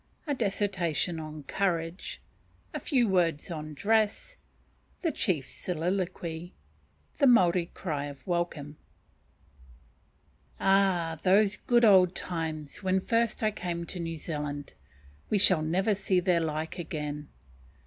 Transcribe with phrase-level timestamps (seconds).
[0.25, 2.23] A Dissertation on "Courage."
[2.73, 4.35] A few Words on Dress.
[5.03, 6.55] The Chief's Soliloquy.
[7.19, 8.77] The Maori Cry of Welcome.
[10.59, 11.19] Ah!
[11.21, 14.73] those good old times, when first I came to New Zealand,
[15.29, 17.27] we shall never see their like again.